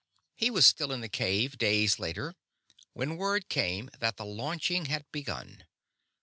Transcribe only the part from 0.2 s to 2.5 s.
He was still in the cave, days later,